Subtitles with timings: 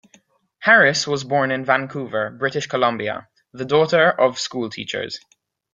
[0.61, 5.19] Harris was born in Vancouver, British Columbia, the daughter of schoolteachers.